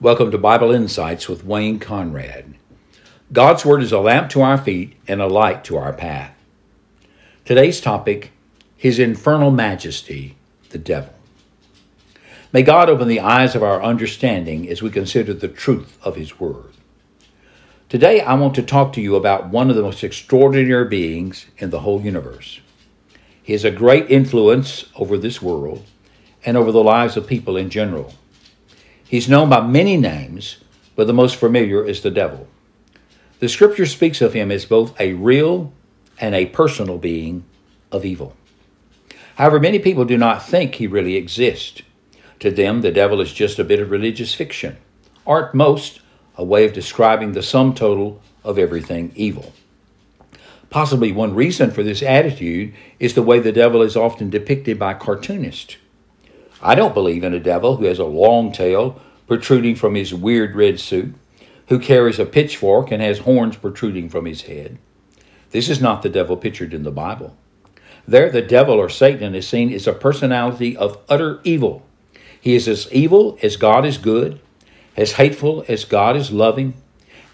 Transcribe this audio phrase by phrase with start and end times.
[0.00, 2.56] Welcome to Bible Insights with Wayne Conrad.
[3.32, 6.34] God's Word is a lamp to our feet and a light to our path.
[7.44, 8.32] Today's topic
[8.76, 10.36] His infernal majesty,
[10.70, 11.14] the devil.
[12.52, 16.40] May God open the eyes of our understanding as we consider the truth of His
[16.40, 16.72] Word.
[17.88, 21.70] Today, I want to talk to you about one of the most extraordinary beings in
[21.70, 22.58] the whole universe.
[23.40, 25.84] He has a great influence over this world
[26.44, 28.12] and over the lives of people in general.
[29.04, 30.58] He's known by many names,
[30.96, 32.48] but the most familiar is the devil.
[33.40, 35.72] The scripture speaks of him as both a real
[36.18, 37.44] and a personal being
[37.92, 38.34] of evil.
[39.36, 41.82] However, many people do not think he really exists.
[42.40, 44.76] To them, the devil is just a bit of religious fiction,
[45.24, 46.00] or at most,
[46.36, 49.52] a way of describing the sum total of everything evil.
[50.70, 54.94] Possibly one reason for this attitude is the way the devil is often depicted by
[54.94, 55.76] cartoonists.
[56.64, 60.56] I don't believe in a devil who has a long tail protruding from his weird
[60.56, 61.14] red suit,
[61.68, 64.78] who carries a pitchfork and has horns protruding from his head.
[65.50, 67.36] This is not the devil pictured in the Bible.
[68.08, 71.86] There, the devil or Satan is seen as a personality of utter evil.
[72.40, 74.40] He is as evil as God is good,
[74.96, 76.74] as hateful as God is loving,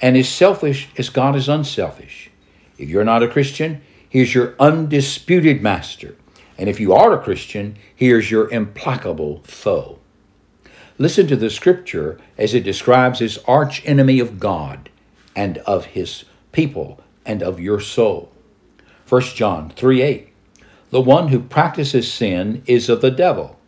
[0.01, 2.31] and as selfish as God is unselfish.
[2.79, 6.17] If you're not a Christian, he's your undisputed master.
[6.61, 9.99] And if you are a Christian, here's your implacable foe.
[10.99, 14.91] Listen to the scripture as it describes his arch enemy of God
[15.35, 18.31] and of his people and of your soul.
[19.09, 20.29] 1 John 3 8.
[20.91, 23.59] The one who practices sin is of the devil,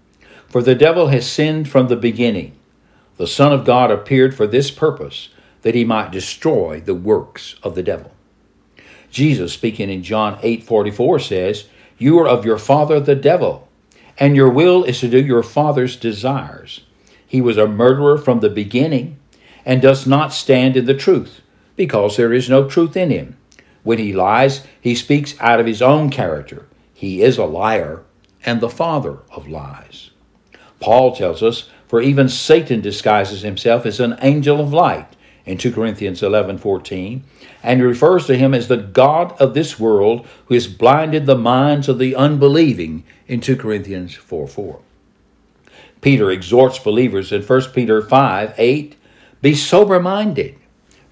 [0.47, 2.53] for the devil has sinned from the beginning.
[3.17, 5.31] The Son of God appeared for this purpose,
[5.63, 8.13] that he might destroy the works of the devil.
[9.11, 11.65] Jesus, speaking in John 8 44, says,
[12.03, 13.69] you are of your father the devil,
[14.19, 16.81] and your will is to do your father's desires.
[17.25, 19.19] He was a murderer from the beginning
[19.65, 21.41] and does not stand in the truth,
[21.77, 23.37] because there is no truth in him.
[23.85, 26.67] When he lies, he speaks out of his own character.
[26.93, 28.03] He is a liar
[28.45, 30.11] and the father of lies.
[30.81, 35.07] Paul tells us, for even Satan disguises himself as an angel of light
[35.45, 37.25] in 2 Corinthians 11 14,
[37.63, 41.37] and he refers to him as the God of this world who has blinded the
[41.37, 44.81] minds of the unbelieving in 2 Corinthians 4 4.
[46.01, 48.97] Peter exhorts believers in 1 Peter 5 8,
[49.41, 50.57] be sober minded,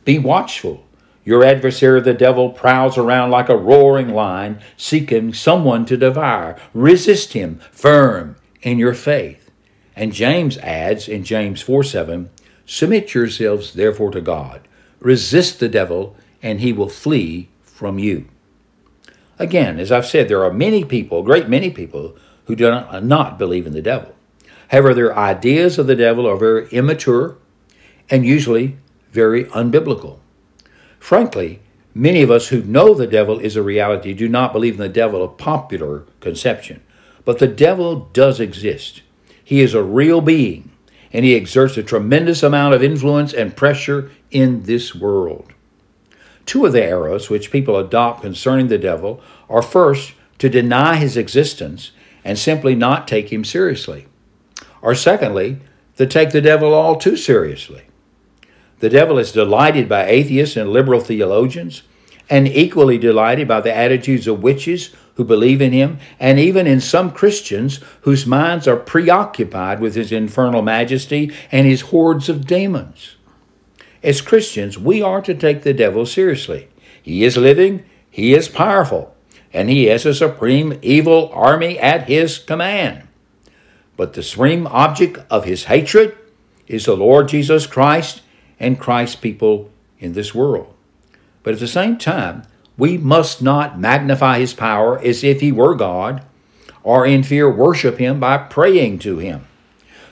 [0.04, 0.84] be watchful.
[1.22, 6.56] Your adversary, the devil, prowls around like a roaring lion, seeking someone to devour.
[6.72, 9.50] Resist him firm in your faith.
[9.94, 12.30] And James adds in James 4 7,
[12.72, 14.60] Submit yourselves therefore to God.
[15.00, 18.28] Resist the devil, and he will flee from you.
[19.40, 22.14] Again, as I've said, there are many people, a great many people,
[22.44, 24.14] who do not believe in the devil.
[24.68, 27.36] However, their ideas of the devil are very immature
[28.08, 28.76] and usually
[29.10, 30.20] very unbiblical.
[31.00, 31.58] Frankly,
[31.92, 34.88] many of us who know the devil is a reality do not believe in the
[34.88, 36.82] devil of popular conception.
[37.24, 39.02] But the devil does exist.
[39.42, 40.69] He is a real being
[41.12, 45.52] and he exerts a tremendous amount of influence and pressure in this world.
[46.46, 51.18] Two of the errors which people adopt concerning the devil are first, to deny his
[51.18, 51.92] existence
[52.24, 54.06] and simply not take him seriously,
[54.80, 55.60] or secondly,
[55.96, 57.82] to take the devil all too seriously.
[58.78, 61.82] The devil is delighted by atheists and liberal theologians,
[62.30, 66.80] and equally delighted by the attitudes of witches who believe in him, and even in
[66.80, 73.16] some Christians whose minds are preoccupied with his infernal majesty and his hordes of demons.
[74.02, 76.70] As Christians, we are to take the devil seriously.
[77.02, 79.14] He is living, he is powerful,
[79.52, 83.06] and he has a supreme evil army at his command.
[83.98, 86.16] But the supreme object of his hatred
[86.66, 88.22] is the Lord Jesus Christ
[88.58, 90.74] and Christ's people in this world.
[91.42, 92.44] But at the same time,
[92.80, 96.24] we must not magnify his power as if he were God,
[96.82, 99.46] or in fear worship him by praying to him.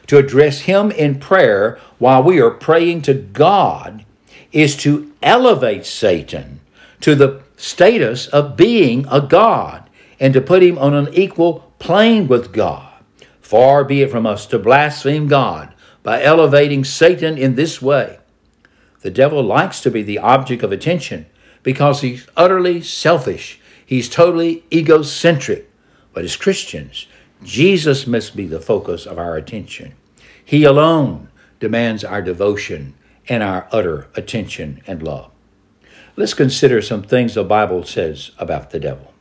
[0.09, 4.05] To address him in prayer while we are praying to God
[4.53, 6.61] is to elevate Satan
[7.01, 9.89] to the status of being a God
[10.21, 13.03] and to put him on an equal plane with God.
[13.41, 15.73] Far be it from us to blaspheme God
[16.03, 18.19] by elevating Satan in this way.
[19.01, 21.25] The devil likes to be the object of attention
[21.63, 23.61] because he's utterly selfish.
[23.85, 25.71] He's totally egocentric.
[26.13, 27.07] But as Christians,
[27.43, 29.95] Jesus must be the focus of our attention.
[30.45, 31.29] He alone
[31.61, 32.95] demands our devotion
[33.29, 35.31] and our utter attention and love.
[36.17, 39.13] Let's consider some things the Bible says about the devil.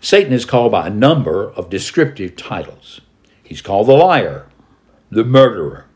[0.00, 3.00] Satan is called by a number of descriptive titles.
[3.42, 4.48] He's called the liar,
[5.10, 5.86] the murderer,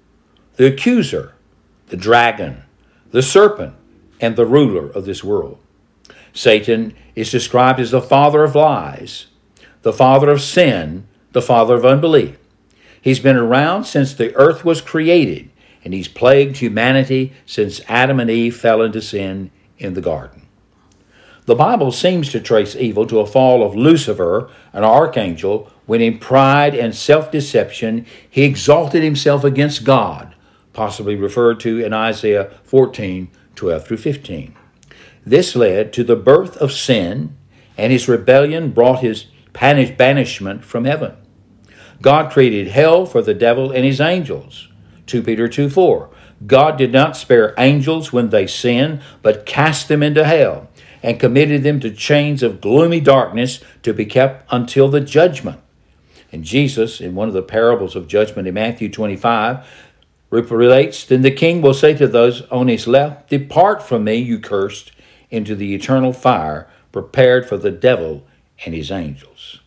[0.57, 1.35] the accuser,
[1.89, 2.63] the dragon,
[3.11, 3.75] the serpent,
[4.21, 5.59] and the ruler of this world.
[6.33, 9.27] Satan is described as the father of lies,
[9.83, 12.37] the father of sin, the father of unbelief.
[13.01, 15.51] He's been around since the earth was created,
[15.85, 20.47] and he's plagued humanity since Adam and Eve fell into sin in the garden.
[21.47, 26.19] The Bible seems to trace evil to a fall of Lucifer, an archangel, when in
[26.19, 30.35] pride and self deception he exalted himself against God,
[30.73, 34.55] possibly referred to in Isaiah 14 12 through 15.
[35.25, 37.37] This led to the birth of sin,
[37.77, 41.17] and his rebellion brought his banishment from heaven.
[42.03, 44.69] God created hell for the devil and his angels.
[45.07, 46.11] 2 Peter 2 4.
[46.47, 50.69] God did not spare angels when they sinned, but cast them into hell
[51.03, 55.61] and committed them to chains of gloomy darkness to be kept until the judgment.
[56.33, 59.67] And Jesus, in one of the parables of judgment in Matthew 25,
[60.31, 64.39] relates Then the king will say to those on his left, Depart from me, you
[64.39, 64.93] cursed,
[65.31, 68.27] into the eternal fire prepared for the devil
[68.65, 69.61] and his angels.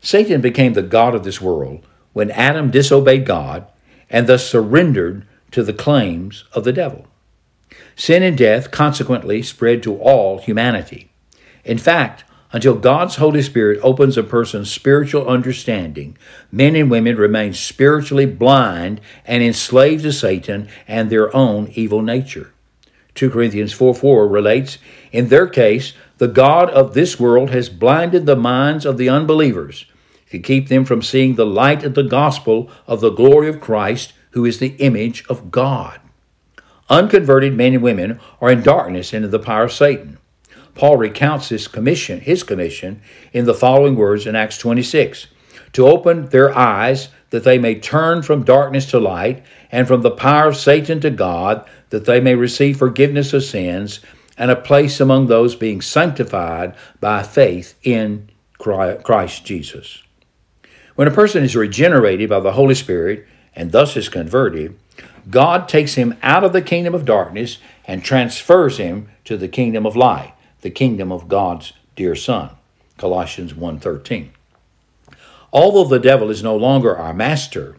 [0.00, 3.66] Satan became the God of this world when Adam disobeyed God
[4.08, 7.06] and thus surrendered to the claims of the devil.
[7.94, 11.10] Sin and death consequently spread to all humanity.
[11.64, 16.16] In fact, until God's Holy Spirit opens a person's spiritual understanding,
[16.50, 22.52] men and women remain spiritually blind and enslaved to Satan and their own evil nature.
[23.14, 24.78] 2 Corinthians 4 4 relates,
[25.12, 29.86] In their case, the God of this world has blinded the minds of the unbelievers
[30.30, 34.12] to keep them from seeing the light of the gospel of the glory of Christ,
[34.30, 36.00] who is the image of God.
[36.88, 40.18] Unconverted men and women are in darkness into the power of Satan.
[40.74, 43.02] Paul recounts his commission, his commission
[43.32, 45.26] in the following words in Acts 26
[45.72, 50.10] to open their eyes that they may turn from darkness to light and from the
[50.10, 54.00] power of Satan to God, that they may receive forgiveness of sins
[54.36, 58.28] and a place among those being sanctified by faith in
[58.58, 60.02] Christ Jesus.
[60.96, 64.78] When a person is regenerated by the Holy Spirit and thus is converted,
[65.28, 69.86] God takes him out of the kingdom of darkness and transfers him to the kingdom
[69.86, 72.50] of light, the kingdom of God's dear Son.
[72.98, 74.30] Colossians 1:13.
[75.52, 77.76] Although the devil is no longer our master,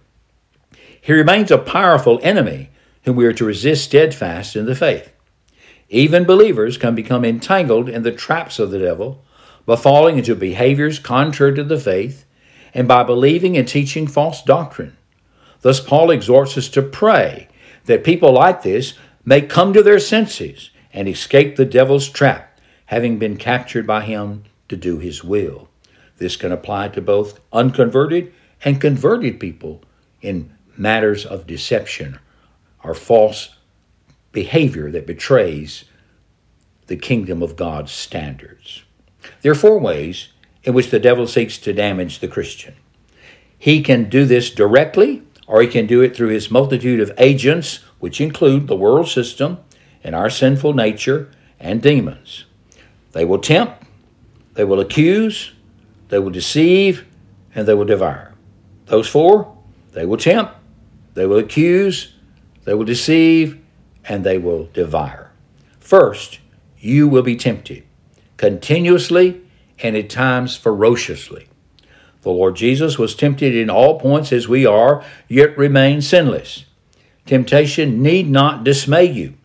[0.99, 2.69] he remains a powerful enemy
[3.03, 5.11] whom we are to resist steadfast in the faith.
[5.89, 9.23] Even believers can become entangled in the traps of the devil
[9.65, 12.25] by falling into behaviors contrary to the faith
[12.73, 14.95] and by believing and teaching false doctrine.
[15.61, 17.47] Thus, Paul exhorts us to pray
[17.85, 18.93] that people like this
[19.25, 22.50] may come to their senses and escape the devil's trap,
[22.91, 25.69] having been captured by him to do his will.
[26.17, 28.33] This can apply to both unconverted
[28.65, 29.81] and converted people
[30.21, 32.19] in matters of deception
[32.83, 33.55] or false
[34.33, 35.85] behavior that betrays
[36.87, 38.83] the kingdom of God's standards.
[39.41, 40.27] There are four ways
[40.65, 42.75] in which the devil seeks to damage the Christian.
[43.57, 47.77] He can do this directly, or he can do it through his multitude of agents,
[47.99, 49.59] which include the world system
[50.03, 52.45] and our sinful nature and demons.
[53.11, 53.83] They will tempt,
[54.53, 55.51] they will accuse,
[56.09, 57.05] they will deceive,
[57.53, 58.33] and they will devour.
[58.85, 59.57] Those four,
[59.93, 60.53] they will tempt,
[61.13, 62.15] they will accuse,
[62.63, 63.59] they will deceive,
[64.05, 65.31] and they will devour.
[65.79, 66.39] First,
[66.79, 67.83] you will be tempted
[68.37, 69.41] continuously
[69.83, 71.47] and at times ferociously.
[72.21, 76.65] The Lord Jesus was tempted in all points as we are, yet remained sinless.
[77.25, 79.35] Temptation need not dismay you.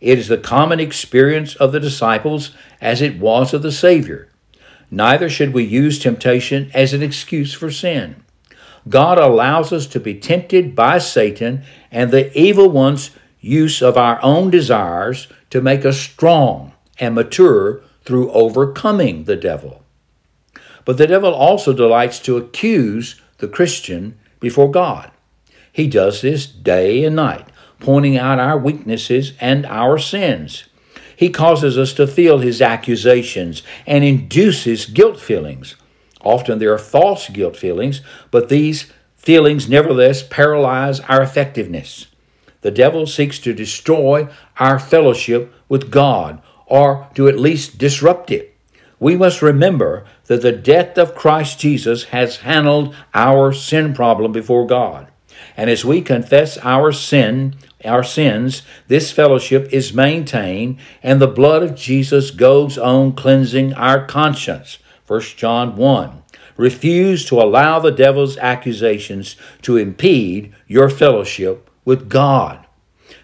[0.00, 4.28] It is the common experience of the disciples as it was of the Savior.
[4.90, 8.24] Neither should we use temptation as an excuse for sin.
[8.88, 14.22] God allows us to be tempted by Satan and the evil one's use of our
[14.22, 19.82] own desires to make us strong and mature through overcoming the devil.
[20.84, 25.10] But the devil also delights to accuse the Christian before God.
[25.70, 27.46] He does this day and night,
[27.80, 30.64] pointing out our weaknesses and our sins.
[31.14, 35.76] He causes us to feel his accusations and induces guilt feelings.
[36.22, 42.06] Often there are false guilt feelings, but these feelings nevertheless paralyze our effectiveness.
[42.60, 48.58] The devil seeks to destroy our fellowship with God or to at least disrupt it
[49.00, 54.66] we must remember that the death of Christ Jesus has handled our sin problem before
[54.66, 55.08] God.
[55.56, 57.54] And as we confess our sin,
[57.84, 64.04] our sins, this fellowship is maintained, and the blood of Jesus goes on cleansing our
[64.04, 64.78] conscience.
[65.06, 66.22] 1 John 1.
[66.56, 72.66] Refuse to allow the devil's accusations to impede your fellowship with God.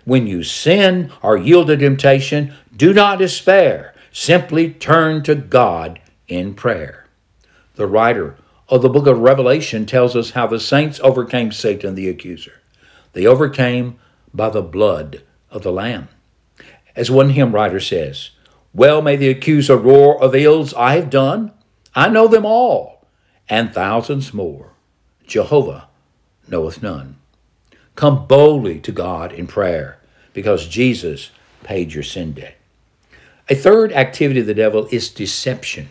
[0.05, 3.95] When you sin or yield to temptation, do not despair.
[4.13, 7.07] Simply turn to God in prayer.
[7.75, 8.37] The writer
[8.69, 12.63] of the book of Revelation tells us how the saints overcame Satan the accuser.
[13.13, 13.99] They overcame
[14.35, 16.09] by the blood of the Lamb.
[16.97, 18.31] As one hymn writer says,
[18.73, 21.53] Well may the accuser roar of ills I have done.
[21.95, 23.07] I know them all,
[23.49, 24.73] and thousands more.
[25.27, 25.89] Jehovah
[26.49, 27.17] knoweth none.
[27.95, 30.01] Come boldly to God in prayer,
[30.33, 31.31] because Jesus
[31.63, 32.57] paid your sin debt.
[33.49, 35.89] A third activity of the devil is deception.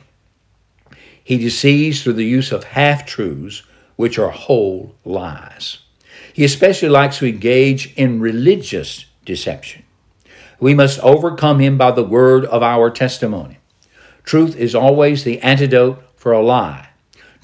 [1.23, 3.63] He deceives through the use of half truths,
[3.95, 5.79] which are whole lies.
[6.33, 9.83] He especially likes to engage in religious deception.
[10.59, 13.59] We must overcome him by the word of our testimony.
[14.23, 16.89] Truth is always the antidote for a lie.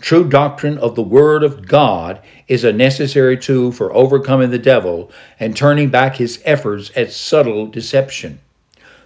[0.01, 5.11] True doctrine of the Word of God is a necessary tool for overcoming the devil
[5.39, 8.39] and turning back his efforts at subtle deception.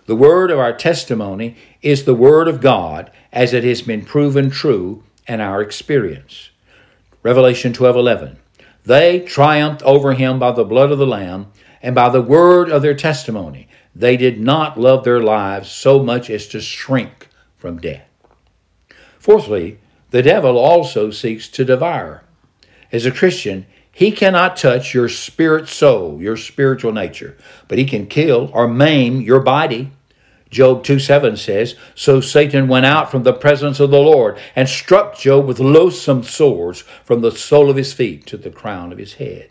[0.06, 4.52] The word of our testimony is the Word of God as it has been proven
[4.52, 6.52] true in our experience.
[7.24, 8.38] Revelation 12:11
[8.86, 11.48] They triumphed over him by the blood of the lamb
[11.82, 13.68] and by the word of their testimony.
[13.96, 18.08] They did not love their lives so much as to shrink from death.
[19.20, 22.24] Fourthly, the devil also seeks to devour.
[22.92, 27.38] As a Christian, he cannot touch your spirit soul, your spiritual nature,
[27.68, 29.92] but he can kill or maim your body.
[30.54, 34.70] Job 2 7 says, So Satan went out from the presence of the Lord and
[34.70, 38.98] struck Job with loathsome sores from the sole of his feet to the crown of
[38.98, 39.50] his head.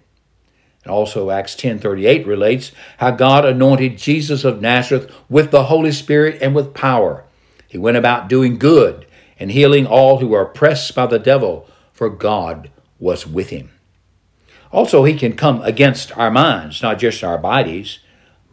[0.84, 6.38] And also Acts 10:38 relates how God anointed Jesus of Nazareth with the Holy Spirit
[6.40, 7.24] and with power.
[7.68, 9.06] He went about doing good
[9.38, 13.70] and healing all who were oppressed by the devil, for God was with him.
[14.70, 17.98] Also, he can come against our minds, not just our bodies,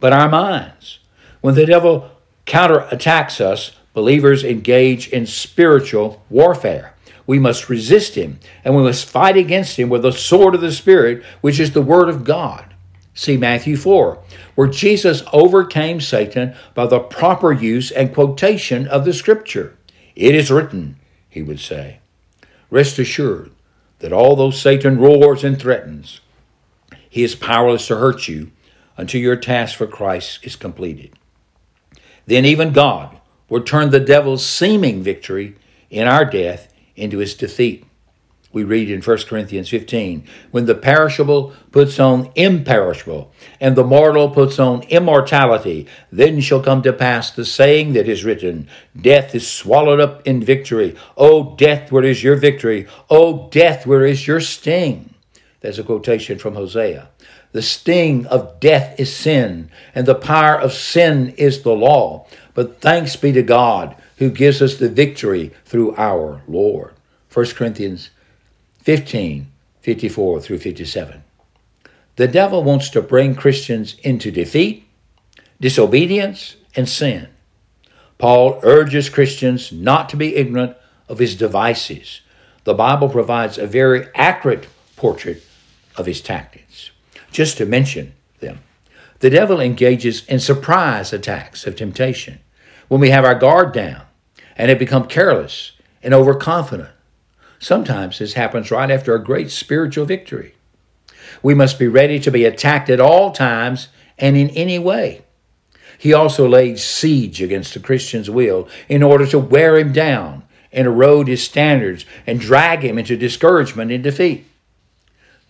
[0.00, 0.98] but our minds.
[1.40, 2.10] When the devil
[2.50, 6.94] counterattacks us, believers engage in spiritual warfare.
[7.24, 10.72] We must resist him, and we must fight against him with the sword of the
[10.72, 12.74] Spirit, which is the Word of God.
[13.14, 14.20] See Matthew 4,
[14.56, 19.76] where Jesus overcame Satan by the proper use and quotation of the Scripture.
[20.16, 20.96] It is written,
[21.28, 22.00] he would say.
[22.68, 23.52] Rest assured
[24.00, 26.20] that although Satan roars and threatens,
[27.08, 28.50] he is powerless to hurt you
[28.96, 31.12] until your task for Christ is completed.
[32.30, 35.56] Then even God will turn the devil's seeming victory
[35.90, 37.84] in our death into his defeat.
[38.52, 44.30] We read in 1 Corinthians 15 when the perishable puts on imperishable, and the mortal
[44.30, 49.50] puts on immortality, then shall come to pass the saying that is written Death is
[49.50, 50.94] swallowed up in victory.
[51.16, 52.86] O death, where is your victory?
[53.10, 55.14] O death, where is your sting?
[55.62, 57.08] There's a quotation from Hosea.
[57.52, 62.26] The sting of death is sin, and the power of sin is the law.
[62.54, 66.94] But thanks be to God who gives us the victory through our Lord.
[67.32, 68.10] 1 Corinthians
[68.82, 71.24] 15, 54 through 57.
[72.16, 74.86] The devil wants to bring Christians into defeat,
[75.60, 77.28] disobedience, and sin.
[78.18, 80.76] Paul urges Christians not to be ignorant
[81.08, 82.20] of his devices.
[82.64, 84.66] The Bible provides a very accurate
[84.96, 85.42] portrait
[85.96, 86.89] of his tactics.
[87.32, 88.60] Just to mention them,
[89.20, 92.40] the devil engages in surprise attacks of temptation
[92.88, 94.02] when we have our guard down
[94.56, 95.72] and have become careless
[96.02, 96.90] and overconfident.
[97.58, 100.54] Sometimes this happens right after a great spiritual victory.
[101.42, 105.22] We must be ready to be attacked at all times and in any way.
[105.98, 110.86] He also laid siege against the Christian's will in order to wear him down and
[110.86, 114.46] erode his standards and drag him into discouragement and defeat.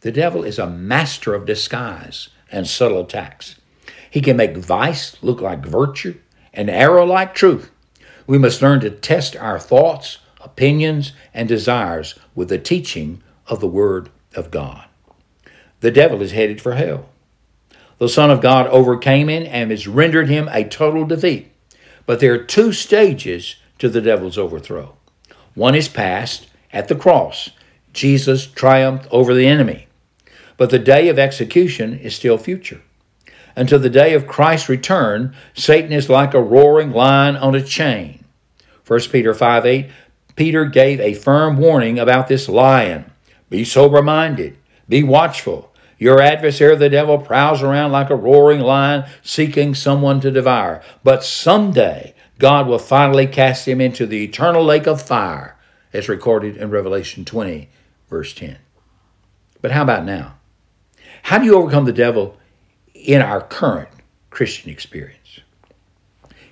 [0.01, 3.57] The devil is a master of disguise and subtle attacks.
[4.11, 6.19] He can make vice look like virtue
[6.55, 7.71] and error like truth.
[8.27, 13.67] We must learn to test our thoughts, opinions, and desires with the teaching of the
[13.67, 14.87] Word of God.
[15.81, 17.11] The devil is headed for hell.
[17.99, 21.53] The Son of God overcame him and has rendered him a total defeat.
[22.07, 24.97] But there are two stages to the devil's overthrow.
[25.55, 27.51] One is past at the cross.
[27.93, 29.89] Jesus triumphed over the enemy.
[30.61, 32.83] But the day of execution is still future.
[33.57, 38.27] Until the day of Christ's return, Satan is like a roaring lion on a chain.
[38.87, 39.91] 1 Peter 5 8,
[40.37, 43.11] Peter gave a firm warning about this lion.
[43.49, 45.73] Be sober minded, be watchful.
[45.97, 50.83] Your adversary, the devil, prowls around like a roaring lion seeking someone to devour.
[51.03, 55.57] But someday, God will finally cast him into the eternal lake of fire,
[55.95, 57.71] as recorded in Revelation 20,
[58.11, 58.59] verse 10.
[59.63, 60.35] But how about now?
[61.23, 62.37] How do you overcome the devil
[62.95, 63.89] in our current
[64.31, 65.41] Christian experience.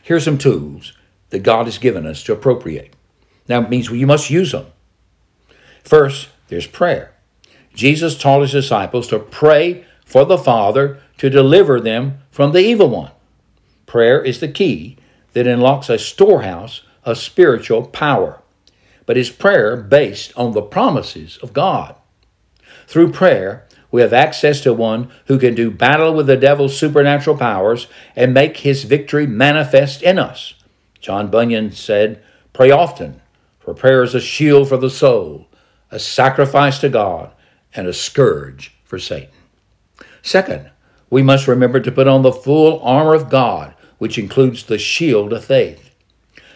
[0.03, 0.93] Here are some tools
[1.31, 2.95] that God has given us to appropriate.
[3.49, 4.67] Now, it means you must use them.
[5.85, 7.15] First, there's prayer.
[7.75, 12.89] Jesus taught his disciples to pray for the Father to deliver them from the evil
[12.89, 13.13] one.
[13.87, 14.97] Prayer is the key
[15.33, 18.43] that unlocks a storehouse of spiritual power,
[19.07, 21.95] but is prayer based on the promises of God.
[22.87, 27.37] Through prayer, we have access to one who can do battle with the devil's supernatural
[27.37, 30.55] powers and make his victory manifest in us.
[31.01, 33.21] John Bunyan said, Pray often,
[33.59, 35.47] for prayer is a shield for the soul,
[35.91, 37.33] a sacrifice to God,
[37.75, 39.31] and a scourge for Satan.
[40.23, 40.71] Second,
[41.11, 45.33] we must remember to put on the full armor of God, which includes the shield
[45.33, 45.95] of faith.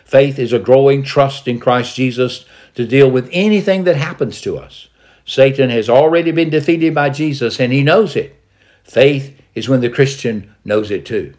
[0.04, 4.58] Faith is a growing trust in Christ Jesus to deal with anything that happens to
[4.58, 4.88] us.
[5.24, 8.36] Satan has already been defeated by Jesus, and he knows it.
[8.84, 11.34] Faith is when the Christian knows it too.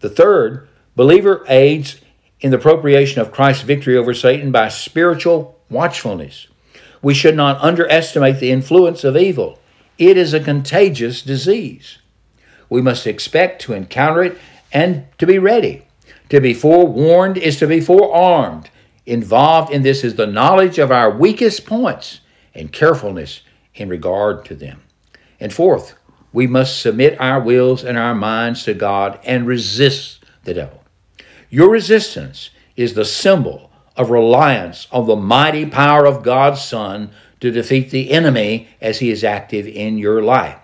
[0.00, 2.00] The third, believer aids
[2.40, 6.48] in the appropriation of Christ's victory over Satan by spiritual watchfulness.
[7.02, 9.58] We should not underestimate the influence of evil.
[9.98, 11.98] It is a contagious disease.
[12.68, 14.38] We must expect to encounter it
[14.72, 15.86] and to be ready.
[16.30, 18.70] To be forewarned is to be forearmed.
[19.04, 22.20] Involved in this is the knowledge of our weakest points
[22.56, 23.42] and carefulness
[23.74, 24.82] in regard to them.
[25.38, 25.94] And fourth,
[26.32, 30.82] we must submit our wills and our minds to God and resist the devil.
[31.50, 37.10] Your resistance is the symbol of reliance on the mighty power of God's Son
[37.40, 40.58] to defeat the enemy as he is active in your life.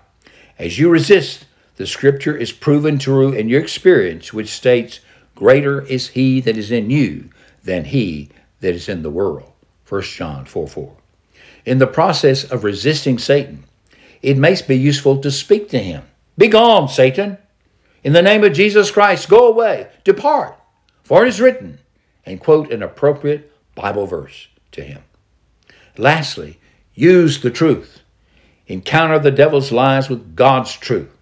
[0.59, 1.47] As you resist,
[1.77, 5.01] the scripture is proven true in your experience, which states,
[5.35, 7.31] Greater is he that is in you
[7.65, 8.29] than he
[8.61, 9.53] that is in the world.
[9.89, 10.97] 1 John 4 4.
[11.65, 13.65] In the process of resisting Satan,
[14.21, 16.03] it may be useful to speak to him.
[16.37, 17.39] Begone, Satan!
[18.03, 20.59] In the name of Jesus Christ, go away, depart,
[21.05, 21.79] for it is written,
[22.27, 25.03] and quote an appropriate Bible verse to him.
[25.97, 26.59] Lastly,
[26.95, 28.03] use the truth.
[28.67, 31.17] Encounter the devil's lies with God's truth.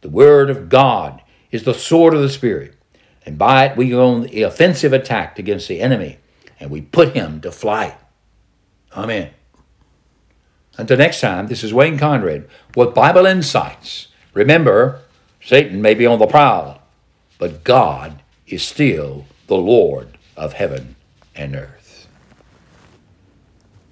[0.00, 2.74] The Word of God is the sword of the Spirit,
[3.26, 6.18] and by it we go on the offensive attack against the enemy,
[6.60, 7.96] and we put him to flight.
[8.96, 9.30] Amen.
[10.76, 14.08] Until next time, this is Wayne Conrad with Bible Insights.
[14.32, 15.00] Remember,
[15.40, 16.82] Satan may be on the prowl,
[17.38, 20.96] but God is still the Lord of heaven
[21.36, 21.83] and earth.